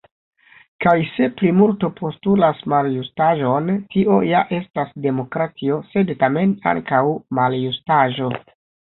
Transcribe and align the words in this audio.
Kaj 0.83 0.93
se 1.07 1.25
plimulto 1.39 1.89
postulas 1.97 2.63
maljustaĵon, 2.73 3.67
tio 3.95 4.15
ja 4.27 4.41
estas 4.57 4.95
demokratio, 5.03 5.77
sed, 5.91 6.15
tamen, 6.23 6.55
ankaŭ 6.73 7.03
maljustaĵo. 7.41 8.31